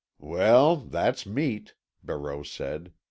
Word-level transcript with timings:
"Well, 0.17 0.77
that's 0.77 1.27
meat," 1.27 1.75
Barreau 2.03 2.41
said. 2.41 2.91